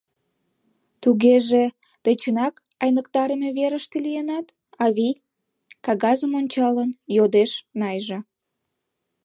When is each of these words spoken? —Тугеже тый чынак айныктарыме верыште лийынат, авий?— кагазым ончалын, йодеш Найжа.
—Тугеже 1.01 1.63
тый 2.03 2.15
чынак 2.21 2.53
айныктарыме 2.83 3.49
верыште 3.57 3.97
лийынат, 4.05 4.45
авий?— 4.85 5.21
кагазым 5.85 6.31
ончалын, 6.39 6.89
йодеш 7.15 7.51
Найжа. 7.79 8.19